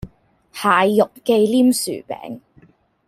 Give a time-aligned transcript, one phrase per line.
[0.51, 2.39] 蟹肉忌廉薯餅